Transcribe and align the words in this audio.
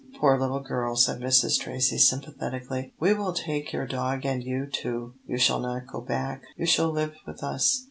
"Poor 0.19 0.35
little 0.39 0.61
girl," 0.61 0.95
said 0.95 1.19
Mrs. 1.19 1.59
Tracy, 1.59 1.99
sympathetically; 1.99 2.91
"we 2.99 3.13
will 3.13 3.33
take 3.33 3.71
your 3.71 3.85
dog 3.85 4.25
and 4.25 4.43
you, 4.43 4.65
too. 4.65 5.13
You 5.27 5.37
shall 5.37 5.59
not 5.59 5.85
go 5.85 6.01
back 6.01 6.41
you 6.57 6.65
shall 6.65 6.89
live 6.89 7.13
with 7.27 7.43
us." 7.43 7.79